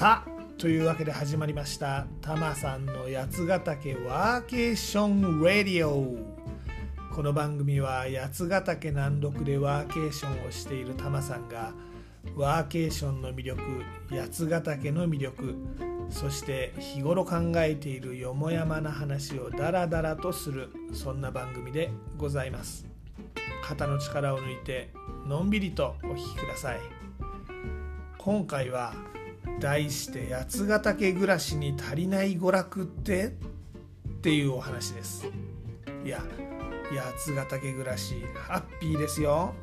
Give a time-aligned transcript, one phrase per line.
[0.00, 2.06] さあというわけで始まりました。
[2.22, 6.16] タマさんの八ヶ岳ワーケーションラディオ
[7.14, 11.74] この番組は八ヶ岳南麓でワーケーションをしているタマさんが
[12.34, 13.60] ワーケーションの魅力
[14.08, 15.54] 八ヶ岳の魅力
[16.08, 22.86] そして日頃考えているよもやまな話をダラダラとするそんな番組でございます。
[23.62, 24.94] 肩の力を抜いて
[25.26, 26.78] のんびりとお聞きください。
[28.16, 28.94] 今回は
[29.60, 33.26] 題して八ヶ岳暮らしに足りない娯楽って？
[33.26, 33.30] っ
[34.22, 35.26] ていうお話です。
[36.04, 36.22] いや
[36.90, 39.54] 八ヶ岳暮らしハッピーですよ。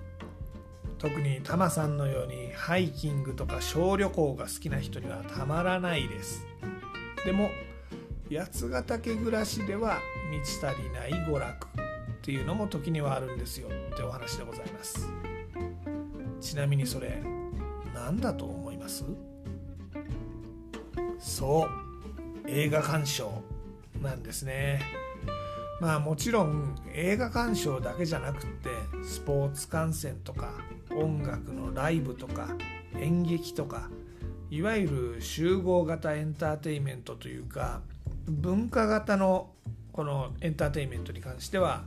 [0.98, 6.46] 特にタマさんのようにハイキングとか小旅行が好きな人にはたまらないです。
[7.26, 7.50] でも
[8.32, 10.00] 八ヶ岳暮らしでは
[10.32, 11.72] 満ち足りない娯楽っ
[12.22, 15.08] ていうのも時にはあるんですよってお話でございます。
[16.42, 17.22] ちなみにそれ
[17.94, 19.04] 何だと思います？
[21.20, 23.42] そう映画鑑賞
[24.02, 24.82] なんですね
[25.80, 28.70] まあもちろん映画鑑賞だけじゃなくって
[29.04, 30.52] スポーツ観戦とか
[30.92, 32.56] 音楽のライブとか
[33.00, 33.90] 演劇とか
[34.50, 37.82] いわゆる集合型エンターテインメントというか
[38.28, 39.50] 文化型の
[39.92, 41.84] このエンターテインメントに関しては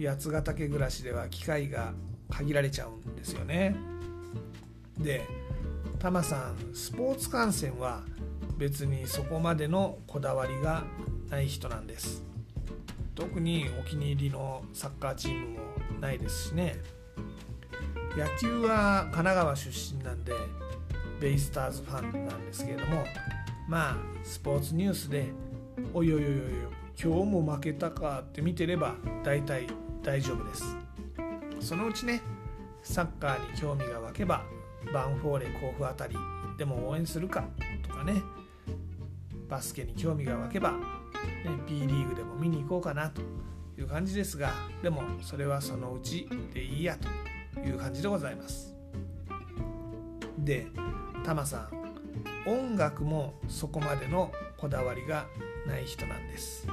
[0.00, 1.92] 八ヶ岳暮らしでは機会が
[2.30, 3.74] 限られちゃうんですよね。
[4.98, 5.26] で
[5.98, 8.02] タマさんスポーツ観戦は
[8.58, 10.82] 別にそこまでのこだわりが
[11.30, 12.24] ない人なんです。
[13.14, 15.58] 特にお気に入りのサッカーチームも
[16.00, 16.76] ないですしね。
[18.16, 20.32] 野球は神奈川出身なんで
[21.20, 23.04] ベイスターズファンなんですけれども
[23.68, 25.28] まあスポーツニュースで
[25.94, 26.38] 「おいおいおいおい
[27.00, 29.68] 今日も負けたか」って見てれば大体
[30.02, 30.76] 大丈夫です。
[31.60, 32.22] そのうちね
[32.82, 34.44] サッカーに興味が湧けば
[34.92, 36.16] バンフォーレ甲府あたり
[36.56, 37.44] でも応援するか
[37.82, 38.22] とかね。
[39.48, 40.78] バスケに興味が湧けば、ね、
[41.66, 43.22] B リーグでも見に行こうかなと
[43.78, 46.96] いう感じですがでもそれはそのうちでいいや
[47.54, 48.74] という感じでございます。
[50.38, 50.66] で
[51.24, 51.68] タマさ
[52.46, 55.26] ん音楽もそこまでのこだわりが
[55.66, 56.66] ない人なんです。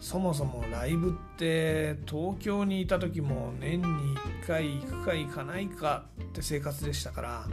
[0.00, 7.46] そもそもライブって東京にいた時も年に1回行くか行かないかって生活でしたから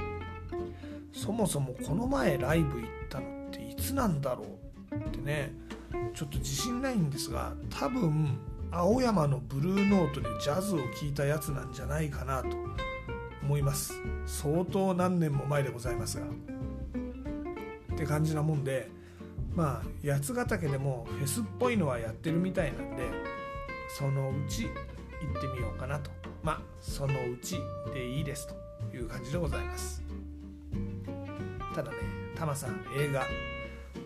[1.13, 3.02] そもそもこの前ライブ行ったの
[3.83, 4.45] つなんだろ
[4.91, 5.53] うってね
[6.13, 8.39] ちょっと自信ないんですが多分
[8.71, 12.47] 青山のブルーノートでジャズを聴いたやつなんじゃないかなと
[13.43, 13.93] 思います。
[14.25, 16.25] 相当何年も前でございますが。
[16.25, 18.89] って感じなもんで
[19.53, 23.03] まあ八ヶ岳でもフェスっぽいのはやってるみたいなんで
[23.97, 26.09] そのうち行ってみようかなと。
[26.41, 27.57] まあそのうち
[27.93, 28.55] でいいですと
[28.95, 30.01] いう感じでございます。
[31.75, 31.97] ただね
[32.35, 33.23] タマさん映画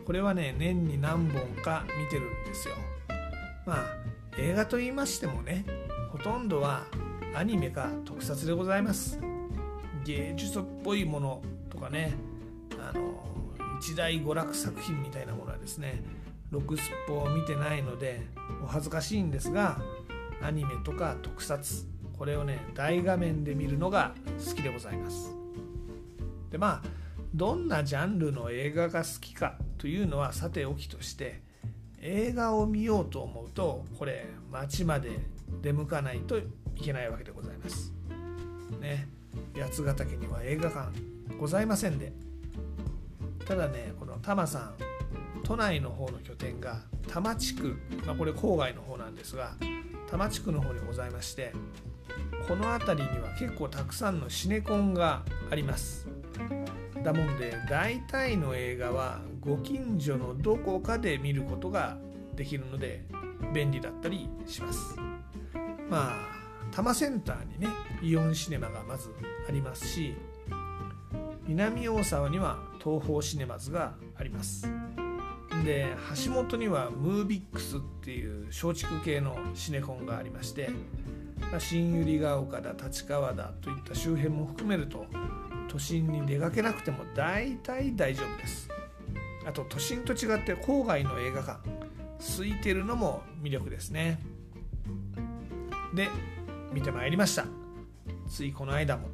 [0.07, 2.75] これはね年に何本か見てるんですよ。
[3.66, 3.97] まあ
[4.38, 5.66] 映画と言いましてもね
[6.13, 6.85] ほとんどは
[7.35, 9.19] アニメか特撮でございます。
[10.06, 12.13] 芸術っぽいものとかね
[12.79, 13.22] あの
[13.81, 16.01] 一大娯楽作品みたいなものはですね
[16.51, 18.22] ロクスポを見てないので
[18.63, 19.81] お恥ずかしいんですが
[20.41, 21.85] アニメとか特撮
[22.18, 24.16] これをね大画面で見るのが
[24.47, 25.35] 好きでございます。
[26.50, 26.84] でまあ
[27.35, 31.42] どんなジャンルの映画が好きかというのはさておきとして
[32.02, 35.20] 映画を見ようと思うとこれ街まで
[35.62, 36.44] 出向かないとい
[36.82, 37.94] けないわけでございます。
[38.80, 39.08] ね。
[39.56, 40.92] 八ヶ岳には映画館
[41.40, 42.14] ございませんで。
[43.46, 44.74] ただねこの多摩さん
[45.44, 49.54] 都内の方の拠点が多摩地区、まあ、これ郊外の方なんですが
[50.08, 51.54] 多摩地区の方にございまして
[52.48, 56.08] この辺りには結構たくさんのシネコンがあります。
[57.07, 61.97] だもんで大体の映画はご近所のどこかで見ることが
[62.35, 63.06] できるので
[63.53, 64.97] 便利だったりします。
[65.90, 66.16] まあ
[66.69, 67.68] 多摩センターにね
[68.04, 69.09] イオンシネマがまず
[69.48, 70.15] ありますし
[71.45, 74.69] 南大沢には東宝シネマズがあります。
[75.63, 75.88] で
[76.25, 80.71] 橋本にはムービックスっていう松竹系のシネコンがありまして
[81.57, 85.06] 新百合ヶ丘だ立川だといった周辺も含めると
[85.68, 88.69] 都心に出かけなくても大体大丈夫です。
[89.46, 91.60] あと都心と違って郊外の映画館
[92.19, 94.19] 空いてるのも魅力ですね。
[95.94, 96.10] で
[96.74, 97.46] 見てまいりました。
[98.30, 99.10] ついこの間も。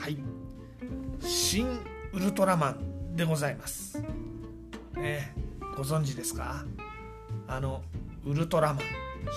[0.00, 0.18] はい
[1.20, 1.80] 「新
[2.12, 4.02] ウルトラマン」でございます。
[4.94, 5.34] ね
[5.76, 6.64] ご存知ですか？
[7.46, 7.82] あの
[8.24, 8.84] ウルトラマン。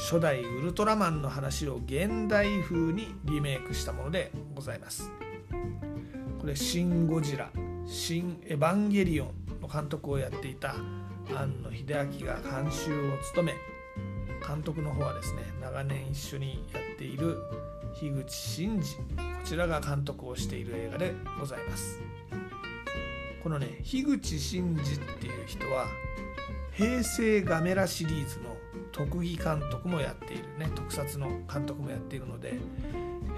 [0.10, 5.10] 初代ウルトラマンの話を現代風にリメイクしたものでございます。
[6.42, 7.52] これ「シン・ゴジラ」
[7.86, 10.74] 「「新エヴァンゲリオン」の監督をやっていた
[11.36, 11.86] 庵野秀
[12.20, 13.54] 明が監修を務め
[14.46, 17.38] 監督の方はですね長年一緒にやっている
[17.94, 19.04] 樋口真嗣こ
[19.46, 22.00] ちらが監督をしている映画でございます。
[23.44, 25.86] このね樋口真嗣っていう人は
[26.72, 28.58] 平成ガメラシリーズの
[28.92, 32.54] 特技監督もやっているね特撮の監督もやっているので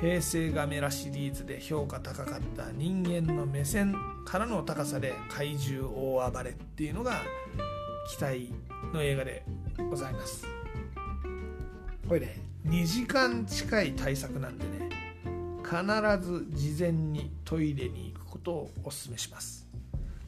[0.04, 3.96] 平成ガメラシリーズで評価高かった人間の目線
[4.26, 7.22] からの高さで怪獣大暴れっていうのが
[8.10, 8.54] 期待
[8.94, 9.46] の映画で
[9.90, 10.46] ございます。
[12.06, 14.90] これね2時間近い対策なんでね
[15.64, 15.74] 必
[16.22, 19.70] ず事前にトイレに行くことをお勧めします。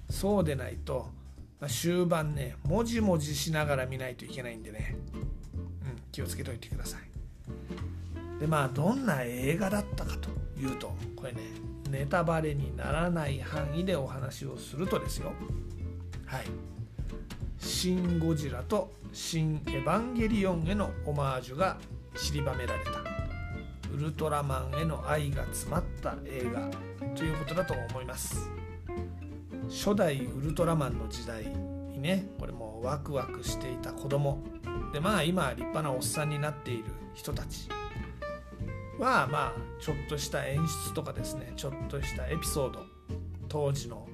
[0.10, 1.10] そうでないと
[1.68, 7.14] 終盤ねもじもじしながら見ないといけないんでね、うん、気をつけておいてください
[8.39, 10.29] でまあどんな映画だったかと
[10.59, 11.41] いうとこれね
[11.89, 15.31] ネタバレにならない範囲でお話をするとですよ。
[16.25, 16.45] はい
[17.59, 21.77] 「シン・ゴジラ」と「シン・エヴァンゲリオン」へのオマージュが
[22.15, 22.91] 散りばめられた。
[23.93, 26.69] ウルトラマンへの愛が詰まった映画
[27.15, 28.49] ということだと思います。
[29.69, 34.43] 初代ウルトラマンの時代にねこれもワクワクしていた子供。
[34.91, 37.69] でまあ今立派なおっさんになっている人たち。
[39.00, 42.80] はまあちょっとした演出とかですねちょっとしたエピソード
[43.47, 44.07] 当時の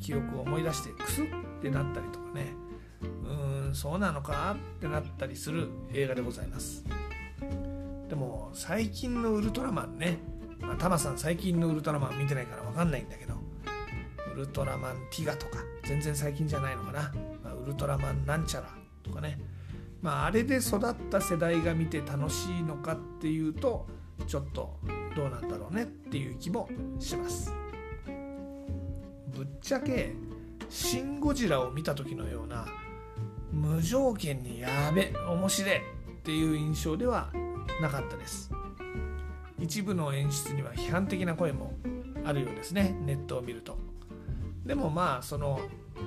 [0.00, 1.26] 記憶を思い出してクスっ
[1.60, 2.54] てなったりとかね。
[3.00, 6.84] うーんそうなのかってなったりする映画でございます。
[8.08, 10.18] でも最近のウルトラマンね、
[10.60, 13.34] まあ、タマさん最近のウルトラマン見てないから分かんないんだけど
[14.34, 17.12] ウルトラマンティガとか全然最近じゃないのかな、
[17.44, 18.68] まあ、ウルトラマンなんちゃら
[19.02, 19.38] とかね。
[20.00, 23.86] まああれで育った世代が見て楽しいのかっていうと
[24.26, 24.76] ちょっと
[25.16, 26.68] どうなんだろうねっていう気も
[26.98, 27.52] します。
[29.28, 30.14] ぶっちゃけ
[30.68, 32.66] 「シン・ゴジラ」を見た時のような
[33.52, 35.80] 無条件にやべ面白いっ
[36.22, 37.32] ていう印象では
[37.80, 38.50] なかったです。
[39.58, 41.74] 一部の演出には批判的な声も
[42.24, 43.78] あるようですねネットを見ると。
[44.64, 45.60] でもまあその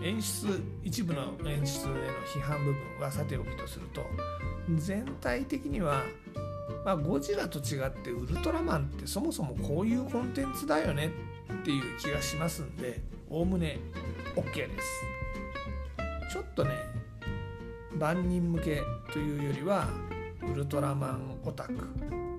[0.04, 0.48] 演出
[0.84, 1.98] 一部の演出への
[2.34, 4.06] 批判部分はさておきとすると
[4.75, 6.04] 全体的には、
[6.83, 11.12] まあ、ゴジラと違ってウルトラマンってそもそもこういうコンテンツだよね
[11.54, 13.80] っていう気がしますんでおおむね
[14.36, 16.31] OK です。
[16.31, 16.72] ちょっとね
[17.94, 18.81] 万人向け
[19.12, 19.89] というよりは
[20.42, 21.74] ウルトラマンオタク、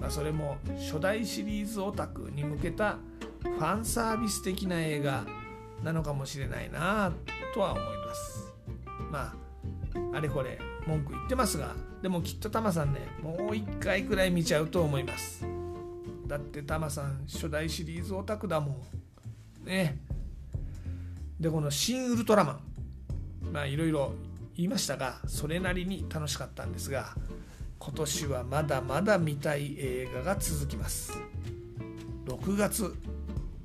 [0.00, 2.98] まあ、それも初代シリーズオタクに向けた
[3.42, 5.24] ファンサービス的な映画
[5.84, 7.12] なのかもしれないな
[7.54, 8.52] とは思います。
[9.10, 15.46] まああれこれ文句言ってますがでもきっとタマさんねもう一回くらい見ちゃうと思います。
[16.26, 18.80] だってタマさん初代シリーズオタクだも
[19.64, 19.66] ん。
[19.66, 19.98] ね。
[21.38, 22.60] でこの「新ウルトラマン」
[23.52, 24.14] まあいろいろ
[24.56, 27.16] 言いましたがそれなりに楽しかったんですが
[27.78, 31.12] 今年はまだまだ見たい映画が続きます。
[32.26, 32.94] 6月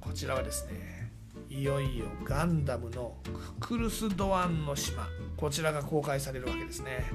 [0.01, 1.11] こちらはですね
[1.49, 3.17] いよいよガンダムの
[3.59, 5.07] ククルス・ドアンの島。
[5.37, 7.05] こちらが公開されるわけですね。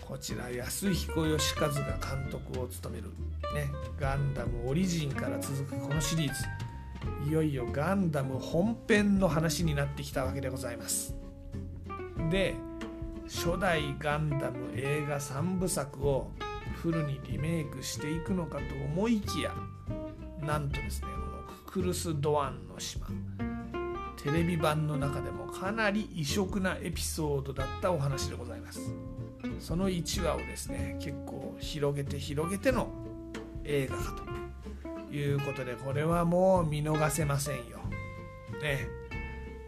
[0.00, 3.08] こちら安彦義和が監督を務める、
[3.54, 3.70] ね、
[4.00, 6.44] ガンダムオリジンから続くこのシリーズ。
[7.28, 11.14] いよいよガンダム本編の話になってきたわけでございます。
[12.30, 12.54] で
[13.26, 16.30] 初代ガンダム映画3部作を
[16.76, 19.52] フルにリメイクしていくのかと思いきや
[20.40, 21.08] なんとですね
[21.66, 23.06] ククルス・ドアンの島。
[24.22, 28.80] テレビ版の中でもかなり異色なエピソードだったお話でございます。
[29.60, 32.88] その1話をですね結構広げて広げての
[33.64, 34.02] 映画化
[35.08, 37.78] ということでこれはもう見逃せませんよ。
[38.60, 38.88] ね。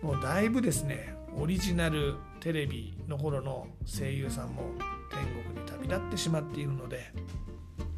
[0.02, 4.62] もうだいぶですねオリジナルテレビの頃の声優さんも
[5.10, 7.12] 天国に旅立ってしまっているので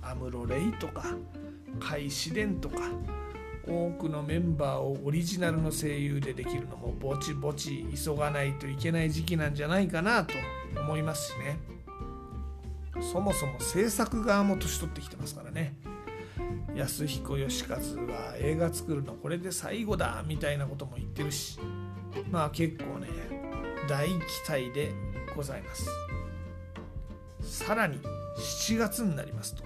[0.03, 1.05] アムロ・レイとか
[1.81, 2.77] 海自伝とか
[3.67, 10.35] 多くのメンバーをオリジナルの声優でできるのもぼちぼち急がないといけない時期なんじゃないかなと
[10.81, 11.59] 思いますしね。
[13.01, 15.77] そもそも制作側も年取ってきてますからね。
[16.75, 21.59] 安彦義和は映画作るのこれで最後だみたいなことも言ってるし
[22.31, 23.09] まあ結構ね
[23.89, 24.15] 大期
[24.49, 24.93] 待で
[25.37, 25.87] ございます。
[27.43, 27.99] さらに
[28.39, 29.65] 7月になりますと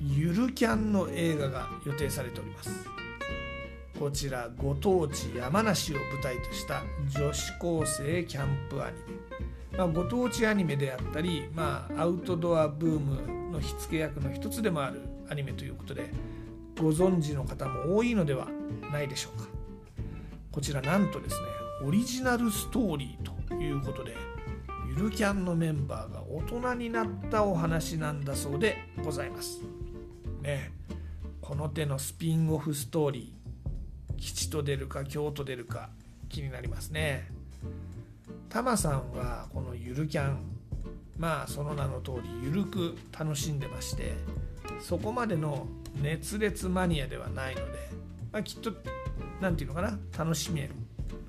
[0.00, 2.99] ゆるキャンの映画が予定されております。
[4.00, 8.96] こちらご当地山梨を舞台とした女子高生キャンプアニ
[9.72, 16.10] メ、まあ、ご当地アニメであったり、まあ、アウトドアブームの火付け役の一つでもあるアニメということで
[16.80, 18.48] ご存知の方も多いのでは
[18.90, 19.48] ないでしょうか。
[20.50, 21.46] こちらなんとですね
[21.86, 24.16] オリジナルストーリーということで
[24.88, 29.60] ゆるキャンのメンバーが大人になったお話なんだそうでございます。
[30.40, 30.72] ね
[31.42, 33.39] この手のスピンオフストーリー
[34.20, 35.88] 吉と出るか京と出るか
[36.28, 37.28] 気になりますね。
[38.48, 40.38] タマさんはこのゆるキャン
[41.18, 44.14] まあその名の通りゆるく楽しんでまして
[44.80, 45.66] そこまでの
[46.00, 47.90] 熱烈マニアではないので、
[48.32, 48.72] まあ、きっと
[49.40, 50.70] 何て言うのかな楽しめる。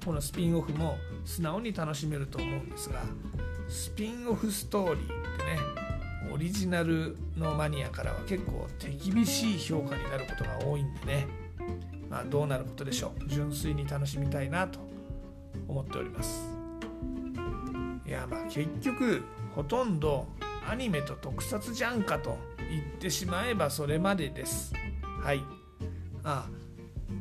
[0.06, 3.04] このスピンオフも素直に楽しめると思うんですが
[3.70, 5.08] スピンオフストーリーっ
[5.38, 5.60] てね
[6.34, 11.28] オリジナルのマニアからは結構手厳しい評価になることが多いんでね。
[12.12, 13.30] まあどうなることでしょう。
[13.30, 14.80] 純粋に楽しみたいなと
[15.68, 16.46] 思っております。
[18.06, 19.24] いやまあ結局
[19.56, 20.27] ほとんど
[20.70, 22.38] アニメと特撮じゃんかと
[22.70, 24.74] 言ってしまえばそれまでです。
[25.24, 25.41] はい。
[26.25, 26.50] あ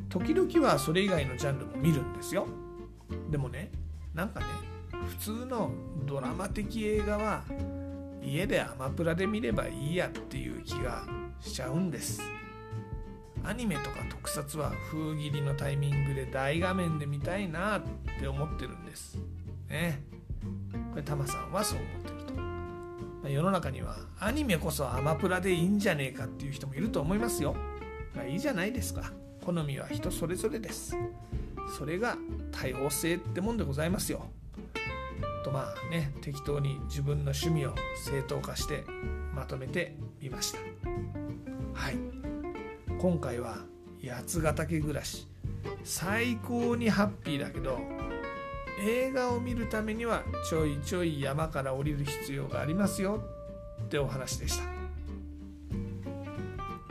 [0.09, 2.45] 時々はそれ以外のジャンルも見るんですよ。
[3.29, 3.71] でもね
[4.13, 4.45] なんかね
[5.07, 5.71] 普通の
[6.05, 7.43] ドラマ的映画は
[8.21, 11.03] 家でアマプラで見ればいいやっていう気が
[11.39, 12.21] しちゃうんです。
[13.43, 17.81] アニメとか特撮は封切りのタイミングで大画面で見たいなっ
[18.19, 19.17] て思ってるんです。
[19.69, 20.03] ね。
[20.91, 22.43] これタマさんはそう思ってると、ま
[23.25, 27.55] あ、世の中にはアニメこそアマプラでいいんじゃねえかっていう人もいると思いますよ、
[28.15, 29.11] まあ、いいじゃないですか。
[29.45, 30.95] 好みは人それぞれです。
[31.77, 32.17] それが
[32.51, 34.25] 多様性ってもんでございますよ。
[35.43, 37.73] とまあね適当に自分の趣味を
[38.05, 38.83] 正当化して
[39.33, 40.59] まとめてみました。
[41.73, 42.20] はい。
[43.01, 43.57] 今回は
[44.07, 45.27] 八ヶ岳暮らし。
[45.83, 47.79] 最高にハッピーだけど
[48.87, 53.23] 映画を見るためにはちょいちょい山から降りる必要がありますよ
[53.85, 54.63] ってお話でした。
[54.65, 54.69] は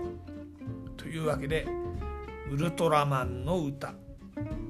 [0.97, 1.67] というわけで
[2.51, 3.95] ウルトラマンの歌。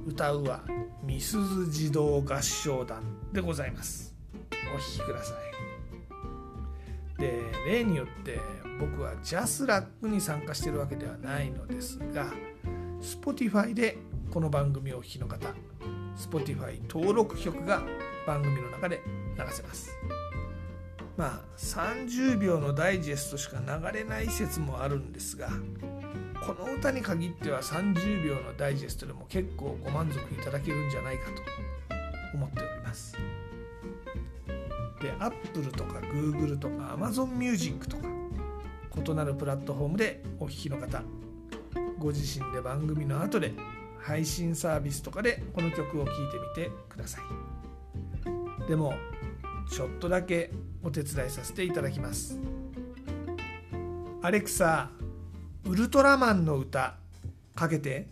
[0.07, 0.61] 歌うは
[1.03, 4.15] みすず児童合唱団でございます。
[4.75, 5.35] お聴きくださ
[7.17, 7.21] い。
[7.23, 8.39] で例によって
[8.79, 12.27] 僕はジャスラックに参加しているわけではないのですが
[13.01, 13.97] Spotify で
[14.31, 15.49] この番組をお聴きの方
[16.19, 17.83] Spotify 登録曲が
[18.27, 19.01] 番組の中で
[19.39, 19.97] 流せます。
[21.17, 25.49] まあ30秒のダイジェストしか流れない説もあるんですが
[26.55, 31.43] この歌に限っては30秒のダイジェストでも結構ご満足いただけるんじゃないかと
[32.35, 33.17] 思っております。
[35.01, 38.09] で Apple とか Google とか Amazon Music とか
[38.97, 41.03] 異なるプラットフォームでお聴きの方
[41.99, 43.53] ご自身で番組の後で
[44.01, 46.15] 配信サービスとかでこの曲を聴い
[46.57, 48.69] てみてください。
[48.69, 48.95] でも
[49.71, 50.51] ちょっとだけ
[50.83, 52.41] お手伝いさせていただきます。
[54.23, 54.91] アレクサ
[55.65, 56.95] ウルトラマンの歌
[57.55, 58.09] かけて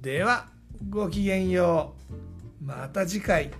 [0.00, 0.46] では
[0.90, 1.94] ごきげんよ
[2.60, 3.50] うまた次回。